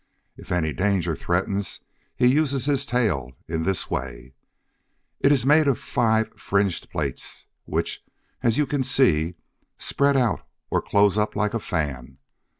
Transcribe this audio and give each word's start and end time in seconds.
If 0.35 0.51
any 0.51 0.73
danger 0.73 1.15
threatens, 1.15 1.81
he 2.15 2.25
uses 2.25 2.65
his 2.65 2.87
tail, 2.87 3.33
in 3.47 3.61
this 3.61 3.91
way: 3.91 4.33
It 5.19 5.31
is 5.31 5.45
made 5.45 5.67
of 5.67 5.77
five 5.77 6.33
fringed 6.39 6.89
plates, 6.89 7.45
which, 7.65 8.03
as 8.41 8.57
you 8.57 8.65
can 8.65 8.81
see, 8.81 9.35
spread 9.77 10.17
out 10.17 10.41
or 10.71 10.81
close 10.81 11.19
up, 11.19 11.35
like 11.35 11.53
a 11.53 11.59
fan. 11.59 12.17